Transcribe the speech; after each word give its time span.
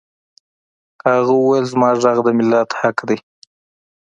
هغه 1.11 1.33
وویل 1.35 1.65
زما 1.73 1.89
غږ 2.03 2.17
د 2.23 2.27
ملت 2.37 2.69
حق 2.79 2.97
دی 3.09 3.17